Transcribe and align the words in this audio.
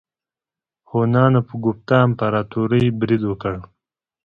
هونانو 0.89 1.39
په 1.47 1.53
ګوپتا 1.63 1.97
امپراتورۍ 2.07 2.85
برید 2.99 3.21
وکړ. 3.27 3.53